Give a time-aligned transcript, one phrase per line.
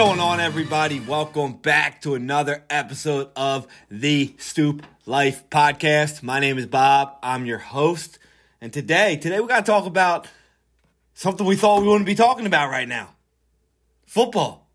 [0.00, 0.98] Going on, everybody?
[0.98, 6.22] Welcome back to another episode of the Stoop Life Podcast.
[6.22, 7.18] My name is Bob.
[7.22, 8.18] I'm your host.
[8.62, 10.26] And today, today we got to talk about
[11.12, 13.10] something we thought we wouldn't be talking about right now.
[14.06, 14.66] Football.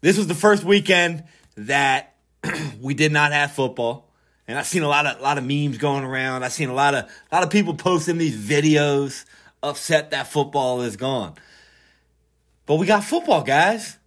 [0.00, 1.22] This was the first weekend
[1.56, 2.16] that
[2.80, 4.10] we did not have football.
[4.48, 6.42] And I've seen a lot of a lot of memes going around.
[6.42, 9.26] I've seen a lot of a lot of people posting these videos
[9.62, 11.34] upset that football is gone.
[12.66, 13.98] But we got football, guys.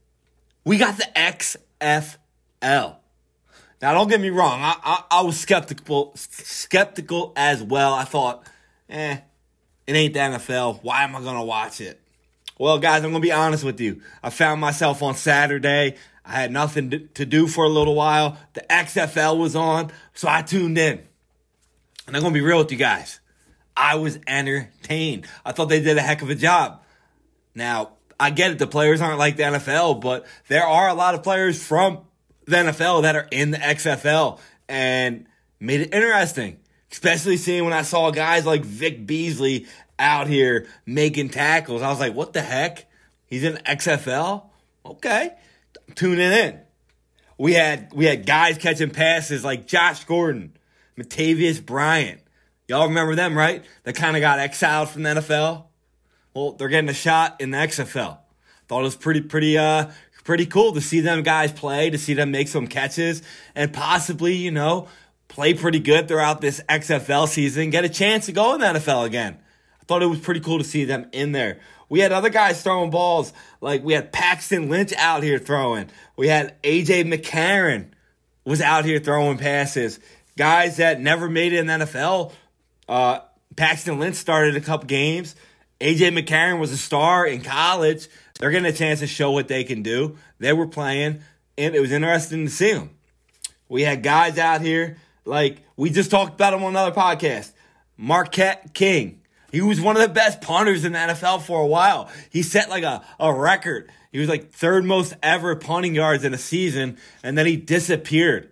[0.66, 2.96] We got the XFL.
[3.82, 4.62] Now, don't get me wrong.
[4.62, 7.94] I, I, I was skeptical, skeptical as well.
[7.94, 8.44] I thought,
[8.90, 9.18] eh,
[9.86, 10.80] it ain't the NFL.
[10.82, 12.02] Why am I gonna watch it?
[12.58, 14.02] Well, guys, I'm gonna be honest with you.
[14.24, 15.96] I found myself on Saturday.
[16.26, 18.38] I had nothing to do for a little while.
[18.54, 21.00] The XFL was on, so I tuned in.
[22.08, 23.20] And I'm gonna be real with you guys.
[23.78, 25.28] I was entertained.
[25.46, 26.82] I thought they did a heck of a job.
[27.54, 31.16] Now, I get it, the players aren't like the NFL, but there are a lot
[31.16, 32.00] of players from
[32.46, 35.26] the NFL that are in the XFL and
[35.60, 36.58] made it interesting.
[36.92, 39.68] Especially seeing when I saw guys like Vic Beasley
[40.00, 41.82] out here making tackles.
[41.82, 42.86] I was like, what the heck?
[43.26, 44.44] He's in XFL?
[44.86, 45.32] Okay.
[45.96, 46.60] Tuning in.
[47.38, 50.54] We had we had guys catching passes like Josh Gordon,
[50.98, 52.22] Martavis Bryant.
[52.68, 53.64] Y'all remember them, right?
[53.84, 55.66] That kind of got exiled from the NFL.
[56.36, 58.18] Well, they're getting a shot in the XFL.
[58.68, 59.92] Thought it was pretty, pretty, uh,
[60.26, 63.22] pretty cool to see them guys play, to see them make some catches,
[63.56, 64.90] and possibly, you know,
[65.30, 69.06] play pretty good throughout this XFL season, get a chance to go in the NFL
[69.06, 69.38] again.
[69.82, 71.60] I thought it was pretty cool to see them in there.
[71.88, 75.90] We had other guys throwing balls, like we had Paxton Lynch out here throwing.
[76.18, 77.92] We had AJ McCarron
[78.44, 80.00] was out here throwing passes.
[80.38, 82.34] Guys that never made it in the NFL.
[82.90, 83.20] Uh,
[83.56, 85.36] Paxton Lynch started a couple games.
[85.80, 88.08] AJ McCarron was a star in college.
[88.40, 90.18] They're getting a chance to show what they can do.
[90.40, 91.22] They were playing,
[91.58, 92.92] and it was interesting to see them.
[93.68, 97.52] We had guys out here like we just talked about him on another podcast.
[97.98, 99.22] Marquette King.
[99.52, 102.10] He was one of the best punters in the NFL for a while.
[102.30, 103.90] He set like a, a record.
[104.12, 108.50] He was like third most ever punting yards in a season, and then he disappeared.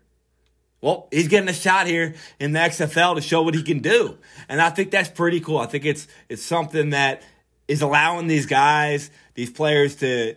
[0.83, 4.17] Well, he's getting a shot here in the XFL to show what he can do.
[4.49, 5.59] And I think that's pretty cool.
[5.59, 7.23] I think it's it's something that
[7.69, 10.35] is allowing these guys, these players to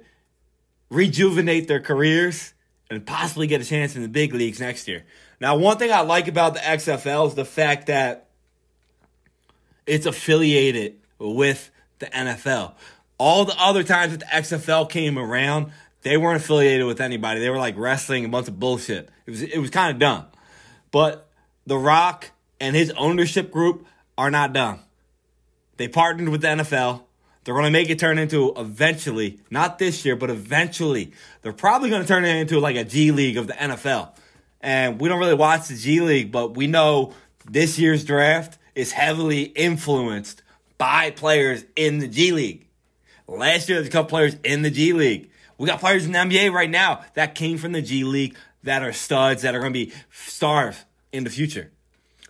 [0.89, 2.55] rejuvenate their careers
[2.89, 5.03] and possibly get a chance in the big leagues next year.
[5.41, 8.29] Now, one thing I like about the XFL is the fact that
[9.85, 12.75] it's affiliated with the NFL.
[13.19, 17.41] All the other times that the XFL came around, they weren't affiliated with anybody.
[17.41, 19.09] They were like wrestling a bunch of bullshit.
[19.27, 20.27] It was it was kind of dumb.
[20.91, 21.29] But
[21.67, 22.31] The Rock
[22.61, 23.87] and his ownership group
[24.17, 24.81] are not done.
[25.77, 27.03] They partnered with the NFL.
[27.45, 31.91] They're going to make it turn into eventually, not this year, but eventually, they're probably
[31.91, 34.11] going to turn it into like a G League of the NFL.
[34.61, 37.13] And we don't really watch the G League, but we know
[37.49, 40.43] this year's draft is heavily influenced
[40.77, 42.67] by players in the G League.
[43.29, 45.31] Last year, there's a couple players in the G League.
[45.59, 48.37] We got players in the NBA right now that came from the G League
[48.67, 50.77] that are studs, that are going to be stars
[51.13, 51.73] in the future.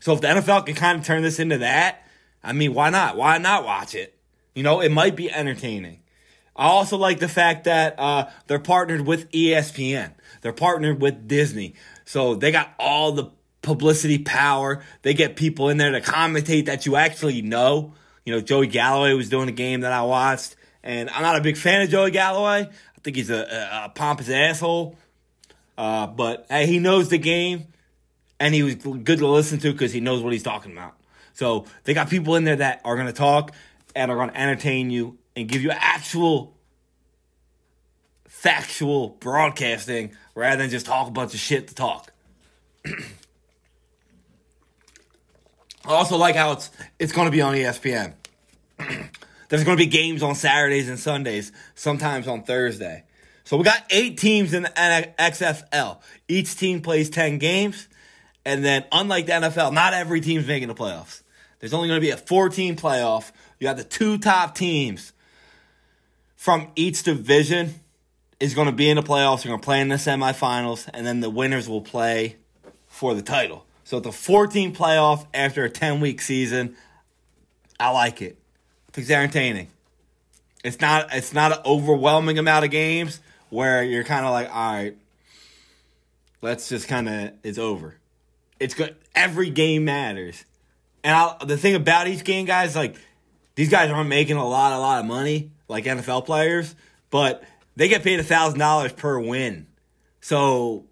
[0.01, 2.07] So if the NFL can kind of turn this into that,
[2.43, 3.17] I mean, why not?
[3.17, 4.17] Why not watch it?
[4.55, 6.01] You know, it might be entertaining.
[6.55, 10.13] I also like the fact that uh, they're partnered with ESPN.
[10.41, 11.75] They're partnered with Disney.
[12.05, 13.31] So they got all the
[13.63, 14.83] publicity power.
[15.03, 17.95] They get people in there to commentate that you actually know.
[18.25, 21.41] You know, Joey Galloway was doing a game that I watched, and I'm not a
[21.41, 22.69] big fan of Joey Galloway.
[22.71, 24.97] I think he's a, a, a pompous asshole.
[25.77, 27.67] Uh, but hey, he knows the game,
[28.41, 30.95] and he was good to listen to because he knows what he's talking about.
[31.35, 33.53] So they got people in there that are going to talk
[33.95, 36.57] and are going to entertain you and give you actual
[38.27, 42.13] factual broadcasting rather than just talk a bunch of shit to talk.
[42.87, 42.93] I
[45.85, 48.15] also like how it's it's going to be on ESPN.
[49.49, 53.05] There's going to be games on Saturdays and Sundays, sometimes on Thursday.
[53.47, 55.99] So we got eight teams in the XFL.
[56.27, 57.87] Each team plays 10 games.
[58.45, 61.23] And then, unlike the NFL, not every team's making the playoffs.
[61.61, 63.31] There's only going to be a 14 playoff.
[63.61, 65.13] You got the two top teams
[66.35, 67.77] from each division
[68.41, 69.45] is going to be in the playoffs.
[69.45, 72.37] They're going to play in the semifinals, and then the winners will play
[72.89, 73.65] for the title.
[73.85, 76.77] So it's a 14 playoff after a 10 week season.
[77.79, 78.39] I like it.
[78.97, 79.69] It's entertaining.
[80.65, 81.15] It's not.
[81.15, 83.21] It's not an overwhelming amount of games
[83.51, 84.97] where you're kind of like, all right,
[86.43, 87.97] let's just kind of, it's over.
[88.59, 88.97] It's good.
[89.15, 90.45] Every game matters.
[91.05, 92.97] And I'll, the thing about each game, guys, like,
[93.55, 96.75] these guys aren't making a lot, a lot of money like NFL players,
[97.11, 97.43] but
[97.75, 99.67] they get paid $1,000 per win.
[100.21, 100.85] So,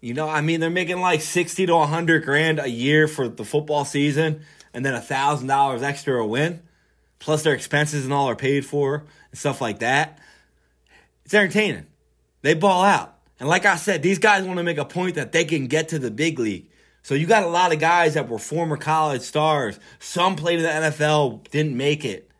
[0.00, 3.44] you know, I mean, they're making like 60 to 100 grand a year for the
[3.44, 4.42] football season
[4.74, 6.62] and then $1,000 extra a win.
[7.18, 10.18] Plus their expenses and all are paid for and stuff like that.
[11.24, 11.86] It's entertaining.
[12.42, 13.18] They ball out.
[13.38, 15.88] And like I said, these guys want to make a point that they can get
[15.88, 16.68] to the big league.
[17.02, 19.80] So you got a lot of guys that were former college stars.
[19.98, 22.30] Some played in the NFL, didn't make it.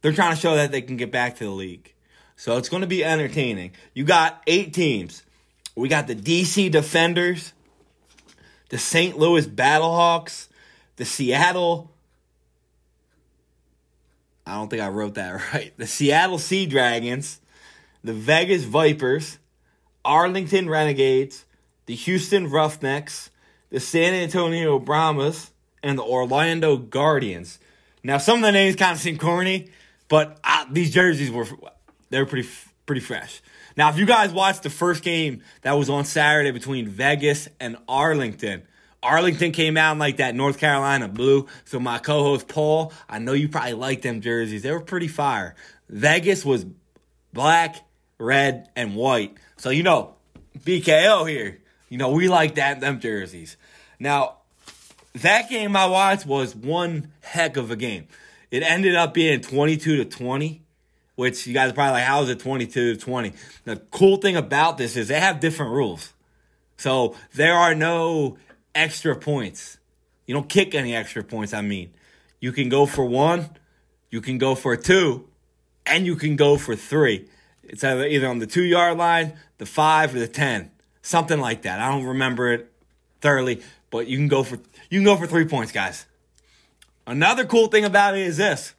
[0.00, 1.94] They're trying to show that they can get back to the league.
[2.36, 3.72] So it's going to be entertaining.
[3.94, 5.22] You got eight teams.
[5.74, 7.52] We got the DC Defenders,
[8.68, 9.16] the St.
[9.16, 10.48] Louis Battlehawks,
[10.96, 11.92] the Seattle.
[14.48, 15.72] I don't think I wrote that right.
[15.76, 17.40] The Seattle Sea Dragons,
[18.02, 19.38] the Vegas Vipers,
[20.04, 21.44] Arlington Renegades,
[21.86, 23.30] the Houston Roughnecks,
[23.70, 25.50] the San Antonio Brahmas,
[25.82, 27.58] and the Orlando Guardians.
[28.02, 29.70] Now, some of the names kind of seem corny,
[30.08, 31.46] but uh, these jerseys were
[32.10, 32.48] they were pretty
[32.86, 33.42] pretty fresh.
[33.76, 37.76] Now, if you guys watched the first game that was on Saturday between Vegas and
[37.86, 38.62] Arlington,
[39.02, 41.46] Arlington came out like that North Carolina blue.
[41.64, 44.62] So my co-host Paul, I know you probably like them jerseys.
[44.62, 45.54] They were pretty fire.
[45.88, 46.66] Vegas was
[47.32, 47.76] black,
[48.18, 49.36] red, and white.
[49.56, 50.16] So you know,
[50.58, 51.58] BKO here.
[51.88, 53.56] You know, we like that them jerseys.
[53.98, 54.38] Now,
[55.14, 58.08] that game I watched was one heck of a game.
[58.50, 60.62] It ended up being 22 to 20,
[61.16, 63.32] which you guys probably like, how is it 22 to 20?
[63.64, 66.12] The cool thing about this is they have different rules.
[66.76, 68.38] So there are no
[68.78, 69.78] extra points.
[70.26, 71.92] You don't kick any extra points, I mean.
[72.40, 73.50] You can go for one,
[74.10, 75.28] you can go for two,
[75.84, 77.28] and you can go for three.
[77.64, 80.70] It's either, on the two yard line, the five, or the 10.
[81.02, 81.80] Something like that.
[81.80, 82.72] I don't remember it
[83.20, 84.58] thoroughly, but you can go for
[84.90, 86.06] you can go for three points, guys.
[87.06, 88.74] Another cool thing about it is this.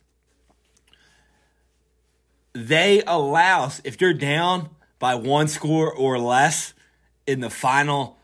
[2.54, 6.74] They allow, if you're down by one score or less
[7.26, 8.19] in the final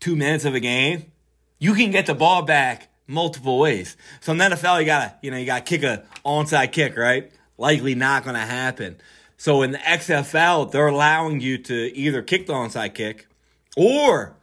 [0.00, 1.12] two minutes of a game,
[1.58, 3.96] you can get the ball back multiple ways.
[4.20, 7.30] So in the NFL, you gotta, you know, you gotta kick a onside kick, right?
[7.58, 8.96] Likely not gonna happen.
[9.36, 13.26] So in the XFL, they're allowing you to either kick the onside kick
[13.76, 14.34] or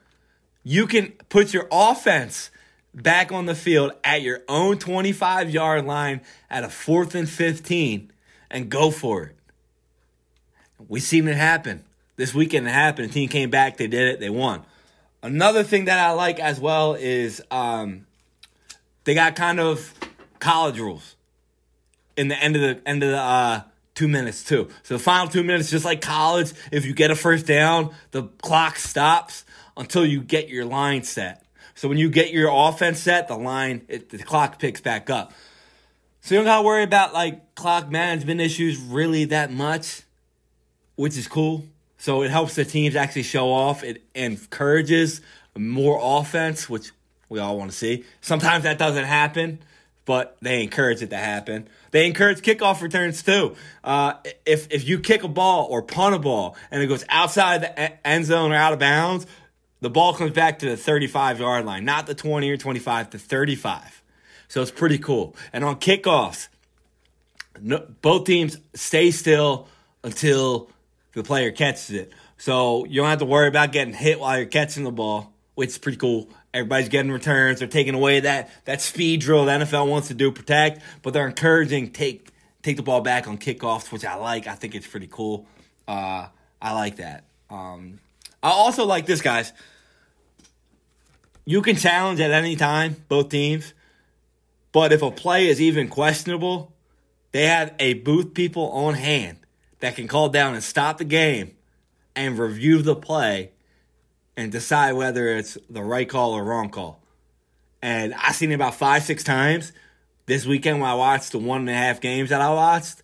[0.64, 2.52] you can put your offense
[2.94, 8.12] back on the field at your own 25 yard line at a fourth and 15
[8.50, 9.36] and go for it.
[10.88, 11.84] We seen it happen.
[12.16, 13.10] This weekend it happened.
[13.10, 14.64] The team came back, they did it, they won.
[15.28, 18.06] Another thing that I like as well is um,
[19.04, 19.94] they got kind of
[20.40, 21.18] college rules
[22.16, 23.62] in the end of the end of the uh,
[23.94, 24.70] two minutes too.
[24.84, 28.24] So the final two minutes, just like college, if you get a first down, the
[28.42, 29.44] clock stops
[29.76, 31.44] until you get your line set.
[31.76, 35.34] So when you get your offense set, the line, it, the clock picks back up.
[36.22, 40.04] So you don't gotta worry about like clock management issues really that much,
[40.96, 41.66] which is cool.
[41.98, 43.84] So it helps the teams actually show off.
[43.84, 45.22] It encourages
[45.56, 46.92] more offense, which
[47.30, 48.06] we all want to see.
[48.22, 49.60] Sometimes that doesn't happen,
[50.06, 51.68] but they encourage it to happen.
[51.92, 53.56] They encourage kickoff returns too.
[53.84, 54.14] Uh,
[54.46, 58.08] if if you kick a ball or punt a ball and it goes outside the
[58.08, 59.26] end zone or out of bounds,
[59.82, 63.20] the ball comes back to the 35 yard line, not the 20 or 25 to
[63.20, 64.04] 35.
[64.48, 65.36] So it's pretty cool.
[65.52, 66.48] And on kickoffs,
[67.62, 69.68] no, both teams stay still
[70.04, 70.70] until
[71.18, 72.14] the player catches it.
[72.38, 75.70] So you don't have to worry about getting hit while you're catching the ball, which
[75.70, 76.30] is pretty cool.
[76.54, 77.60] Everybody's getting returns.
[77.60, 81.28] They're taking away that that speed drill the NFL wants to do, protect, but they're
[81.28, 82.30] encouraging take
[82.62, 84.48] take the ball back on kickoffs, which I like.
[84.48, 85.48] I think it's pretty cool.
[85.88, 86.28] Uh,
[86.62, 87.24] I like that.
[87.50, 88.00] Um,
[88.44, 89.52] I also like this, guys.
[91.46, 93.74] You can challenge at any time, both teams.
[94.72, 96.74] But if a play is even questionable,
[97.32, 99.38] they have a booth people on hand
[99.80, 101.56] that can call down and stop the game
[102.16, 103.52] and review the play
[104.36, 107.02] and decide whether it's the right call or wrong call.
[107.82, 109.72] And I've seen it about five, six times
[110.26, 113.04] this weekend when I watched the one and a half games that I watched.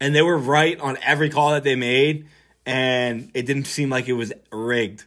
[0.00, 2.26] And they were right on every call that they made
[2.66, 5.04] and it didn't seem like it was rigged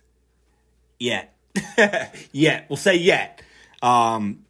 [0.98, 1.36] yet.
[2.32, 2.66] yet.
[2.70, 3.42] We'll say yet.
[3.82, 4.46] Um,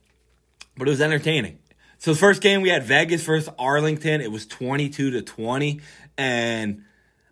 [0.77, 1.57] but it was entertaining.
[1.97, 4.21] So the first game we had Vegas versus Arlington.
[4.21, 5.81] It was 22 to 20.
[6.19, 6.83] And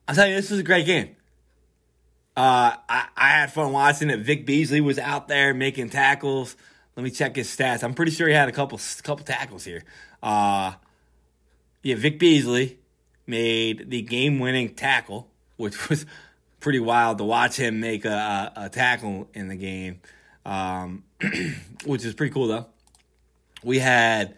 [0.08, 1.16] I'll tell you, this was a great game.
[2.36, 4.20] Uh, I, I had fun watching it.
[4.20, 6.56] Vic Beasley was out there making tackles.
[6.96, 7.84] Let me check his stats.
[7.84, 9.84] I'm pretty sure he had a couple couple tackles here.
[10.22, 10.74] Uh,
[11.84, 12.80] yeah, Vic Beasley
[13.26, 16.06] made the game winning tackle which was
[16.60, 20.00] pretty wild to watch him make a, a, a tackle in the game,
[20.46, 21.04] um,
[21.86, 22.68] which is pretty cool though.
[23.64, 24.36] We had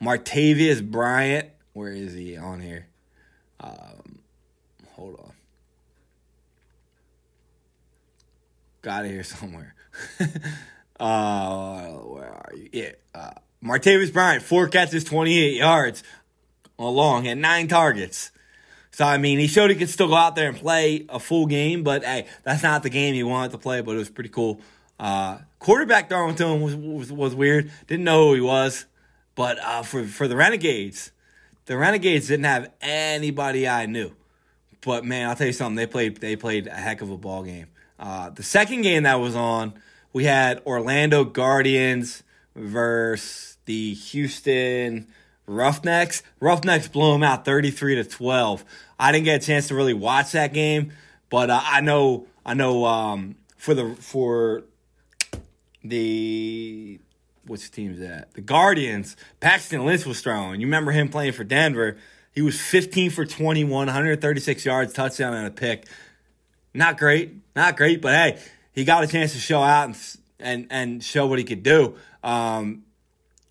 [0.00, 1.50] Martavis Bryant.
[1.74, 2.86] Where is he on here?
[3.60, 4.20] Um,
[4.92, 5.32] hold on.
[8.82, 9.74] Got it here somewhere.
[11.00, 12.68] uh, where are you?
[12.72, 12.92] Yeah.
[13.14, 13.30] Uh,
[13.64, 16.02] Martavis Bryant, four catches, 28 yards
[16.78, 18.30] along, and nine targets.
[18.92, 21.46] So, I mean, he showed he could still go out there and play a full
[21.46, 24.30] game, but hey, that's not the game he wanted to play, but it was pretty
[24.30, 24.60] cool.
[24.98, 27.70] Uh, quarterback Darlington was, was, was weird.
[27.88, 28.86] Didn't know who he was.
[29.34, 31.12] But uh, for, for the Renegades,
[31.66, 34.12] the Renegades didn't have anybody I knew.
[34.80, 35.76] But man, I'll tell you something.
[35.76, 37.66] They played they played a heck of a ball game.
[37.98, 39.74] Uh, the second game that was on,
[40.12, 42.22] we had Orlando Guardians
[42.54, 45.08] versus the Houston
[45.46, 46.22] Roughnecks.
[46.40, 48.64] Roughnecks blew them out 33 to 12.
[48.98, 50.92] I didn't get a chance to really watch that game,
[51.30, 54.64] but uh, I know I know um, for the for
[55.82, 57.00] the
[57.46, 58.32] which team's that?
[58.34, 59.16] The Guardians.
[59.40, 60.60] Paxton Lynch was throwing.
[60.60, 61.96] You remember him playing for Denver?
[62.32, 65.86] He was 15 for 21, 136 yards, touchdown and a pick.
[66.74, 68.38] Not great, not great, but hey,
[68.72, 69.96] he got a chance to show out and
[70.38, 71.96] and, and show what he could do.
[72.22, 72.84] Um,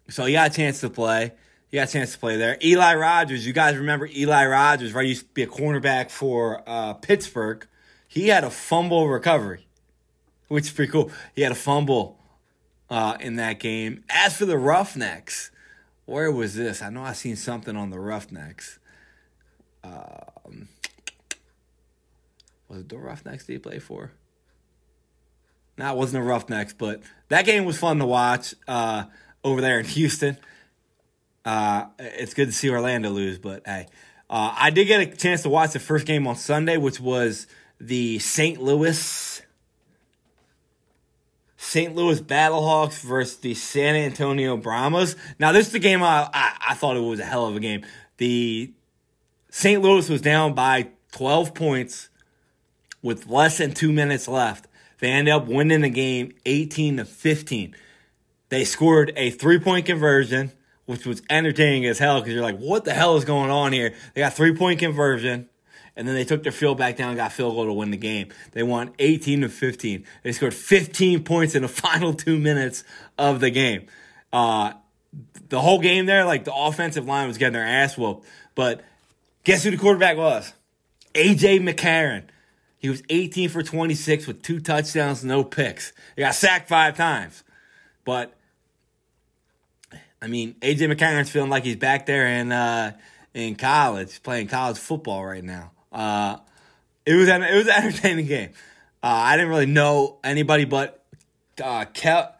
[0.09, 1.33] so he got a chance to play.
[1.69, 2.57] He got a chance to play there.
[2.63, 5.03] Eli Rogers, you guys remember Eli Rogers, right?
[5.03, 7.65] He used to be a cornerback for uh, Pittsburgh.
[8.07, 9.67] He had a fumble recovery,
[10.47, 11.11] which is pretty cool.
[11.35, 12.19] He had a fumble
[12.89, 14.03] uh, in that game.
[14.09, 15.51] As for the Roughnecks,
[16.05, 16.81] where was this?
[16.81, 18.79] I know I seen something on the Roughnecks.
[19.83, 20.67] Um,
[22.67, 24.11] was it the Roughnecks they play for?
[25.77, 29.05] No, it wasn't the Roughnecks, but that game was fun to watch uh,
[29.43, 30.37] over there in Houston.
[31.43, 33.87] Uh, it's good to see Orlando lose, but hey,
[34.29, 37.45] uh, I did get a chance to watch the first game on Sunday, which was
[37.79, 38.59] the St.
[38.59, 39.34] Louis
[41.75, 41.93] St.
[41.93, 45.17] Louis Battlehawks versus the San Antonio Brahmas.
[45.39, 47.59] Now, this is the game I, I, I thought it was a hell of a
[47.59, 47.83] game.
[48.15, 48.71] The
[49.49, 49.81] St.
[49.81, 52.07] Louis was down by 12 points
[53.01, 54.69] with less than two minutes left.
[54.99, 57.75] They ended up winning the game 18 to 15.
[58.47, 60.53] They scored a three point conversion,
[60.85, 63.93] which was entertaining as hell because you're like, what the hell is going on here?
[64.13, 65.49] They got three point conversion
[65.95, 67.97] and then they took their field back down and got field goal to win the
[67.97, 68.29] game.
[68.51, 70.05] They won 18 to 15.
[70.23, 72.83] They scored 15 points in the final two minutes
[73.17, 73.87] of the game.
[74.33, 74.73] Uh,
[75.49, 78.25] the whole game there, like the offensive line was getting their ass whooped.
[78.55, 78.83] But
[79.43, 80.53] guess who the quarterback was?
[81.13, 82.23] AJ McCarron.
[82.77, 85.93] He was 18 for 26 with two touchdowns, no picks.
[86.15, 87.43] He got sacked five times.
[88.03, 88.33] But
[90.21, 92.97] I mean, AJ McCarron's feeling like he's back there in uh,
[93.33, 95.71] in college, playing college football right now.
[95.95, 96.37] Uh,
[97.05, 98.49] it was an it was an entertaining game.
[99.01, 101.05] Uh, I didn't really know anybody but
[101.63, 102.35] uh, Kel-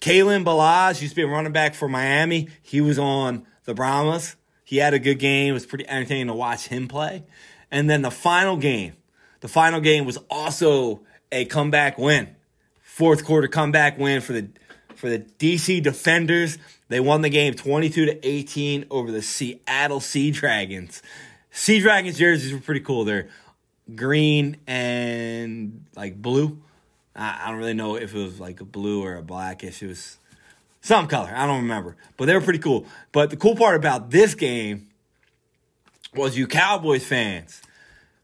[0.00, 2.48] Kalen Ballage used to be a running back for Miami.
[2.62, 4.36] He was on the Brahmas.
[4.64, 5.50] He had a good game.
[5.50, 7.24] It was pretty entertaining to watch him play.
[7.70, 8.94] And then the final game,
[9.40, 12.36] the final game was also a comeback win,
[12.82, 14.48] fourth quarter comeback win for the
[14.94, 16.58] for the DC Defenders.
[16.88, 21.02] They won the game 22 to 18 over the Seattle Sea Dragons.
[21.54, 23.04] Sea Dragons jerseys were pretty cool.
[23.04, 23.28] They're
[23.94, 26.58] green and like blue.
[27.14, 29.82] I, I don't really know if it was like a blue or a blackish.
[29.82, 30.16] It was
[30.80, 31.30] some color.
[31.32, 31.96] I don't remember.
[32.16, 32.86] But they were pretty cool.
[33.12, 34.88] But the cool part about this game
[36.14, 37.60] was you Cowboys fans.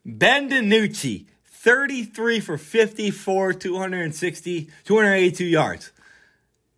[0.06, 5.92] Ben DiNucci, 33 for 54, 260, 282 yards.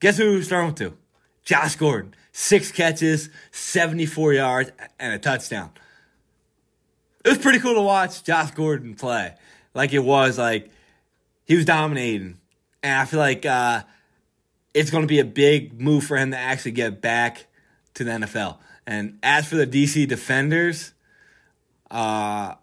[0.01, 0.97] Guess who he was throwing to?
[1.45, 2.15] Josh Gordon.
[2.33, 5.71] Six catches, 74 yards, and a touchdown
[7.25, 9.35] it was pretty cool to watch Josh Gordon play.
[9.75, 10.71] Like it was like
[11.45, 12.39] he was dominating,
[12.83, 13.83] and I feel like uh,
[14.75, 17.47] it's going to be a big move for him to actually get back
[17.95, 18.59] to the NFL.
[18.87, 20.93] And as for the DC Defenders,
[21.91, 22.55] uh,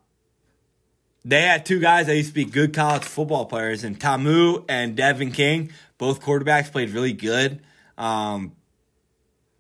[1.24, 4.96] they had two guys that used to be good college football players, and Ta'amu and
[4.96, 7.62] Devin King, both quarterbacks, played really good.
[7.98, 8.54] Um,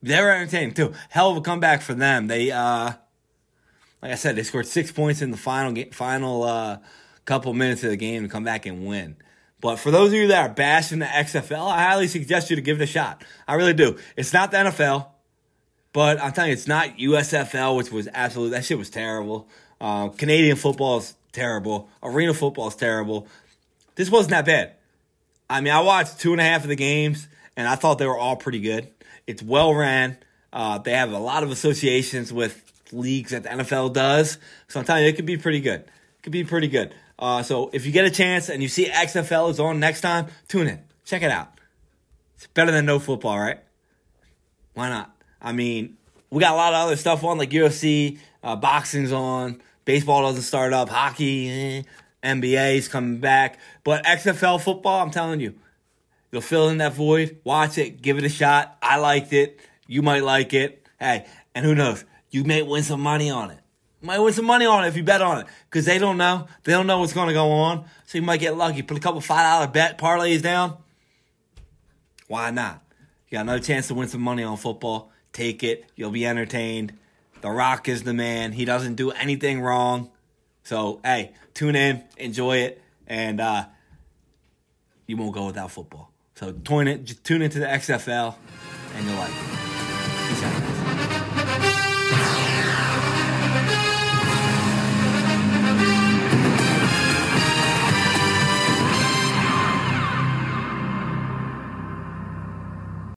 [0.01, 0.93] they were entertaining too.
[1.09, 2.27] Hell of a comeback for them.
[2.27, 2.93] They uh,
[4.01, 6.77] like I said, they scored six points in the final game, final uh,
[7.25, 9.17] couple minutes of the game to come back and win.
[9.59, 12.61] But for those of you that are bashing the XFL, I highly suggest you to
[12.61, 13.23] give it a shot.
[13.47, 13.97] I really do.
[14.15, 15.07] It's not the NFL,
[15.93, 19.49] but I'm telling you, it's not USFL, which was absolutely that shit was terrible.
[19.81, 21.89] Uh, Canadian football is terrible.
[22.03, 23.27] Arena football is terrible.
[23.95, 24.73] This wasn't that bad.
[25.49, 28.05] I mean, I watched two and a half of the games, and I thought they
[28.05, 28.89] were all pretty good.
[29.25, 30.17] It's well ran.
[30.53, 34.37] Uh, they have a lot of associations with leagues that the NFL does.
[34.67, 35.81] So I'm telling you, it could be pretty good.
[35.81, 36.93] It could be pretty good.
[37.19, 40.27] Uh, so if you get a chance and you see XFL is on next time,
[40.47, 40.79] tune in.
[41.05, 41.51] Check it out.
[42.35, 43.59] It's better than no football, right?
[44.73, 45.15] Why not?
[45.41, 45.97] I mean,
[46.29, 49.61] we got a lot of other stuff on like UFC, uh, boxing's on.
[49.85, 50.89] Baseball doesn't start up.
[50.89, 51.83] Hockey, eh.
[52.23, 53.57] NBA's coming back.
[53.83, 55.55] But XFL football, I'm telling you,
[56.31, 57.37] you'll fill in that void.
[57.43, 58.01] Watch it.
[58.01, 58.77] Give it a shot.
[58.81, 59.59] I liked it.
[59.87, 60.85] You might like it.
[60.99, 61.25] Hey,
[61.55, 62.03] and who knows?
[62.29, 63.59] You may win some money on it.
[64.01, 65.47] You might win some money on it if you bet on it.
[65.69, 66.47] Because they don't know.
[66.63, 67.85] They don't know what's going to go on.
[68.05, 68.81] So you might get lucky.
[68.81, 70.77] Put a couple $5 bet parlays down.
[72.27, 72.83] Why not?
[73.29, 75.11] You got another chance to win some money on football.
[75.33, 75.85] Take it.
[75.95, 76.93] You'll be entertained.
[77.41, 78.51] The Rock is the man.
[78.51, 80.11] He doesn't do anything wrong.
[80.63, 83.67] So, hey, tune in, enjoy it, and uh,
[85.05, 86.11] you won't go without football.
[86.35, 88.35] So, tune, it, tune into the XFL,
[88.95, 89.46] and you'll like it.